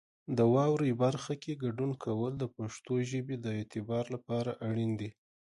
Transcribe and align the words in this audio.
د 0.37 0.39
واورئ 0.53 0.91
برخه 1.03 1.33
کې 1.41 1.59
ګډون 1.63 1.91
کول 2.03 2.31
د 2.37 2.43
پښتو 2.55 2.93
ژبې 3.11 3.35
د 3.39 3.45
اعتبار 3.57 4.03
لپاره 4.15 4.51
اړین 4.67 4.91
دي. 4.99 5.09